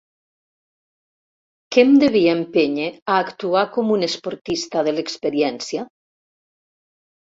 ¿Què 1.75 1.83
em 1.89 1.91
devia 2.03 2.33
empènyer 2.37 2.87
a 3.11 3.19
actuar 3.27 3.63
com 3.77 3.93
un 3.99 4.07
esportista 4.11 4.87
de 4.89 4.95
l'experiència? 4.97 5.89